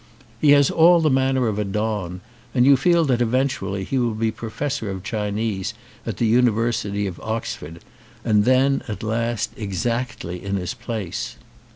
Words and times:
He 0.39 0.49
has 0.53 0.71
all 0.71 0.99
the 0.99 1.11
man 1.11 1.35
ner 1.35 1.47
of 1.47 1.59
a 1.59 1.63
don 1.63 2.21
and 2.55 2.65
you 2.65 2.75
feel 2.75 3.05
that 3.05 3.21
eventually 3.21 3.83
he 3.83 3.99
will 3.99 4.15
be 4.15 4.31
professor 4.31 4.89
of 4.89 5.03
Chinese 5.03 5.75
at 6.07 6.17
the 6.17 6.25
University 6.25 7.05
of 7.05 7.19
Ox 7.19 7.53
ford 7.53 7.83
and 8.25 8.43
then 8.43 8.81
at 8.87 9.03
last 9.03 9.51
exactly 9.57 10.43
in 10.43 10.55
his 10.55 10.73
place. 10.73 11.35